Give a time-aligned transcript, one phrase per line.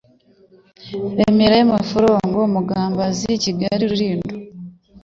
[1.17, 4.33] Remera y' Abaforongo Mugambazi Kigali Rulindo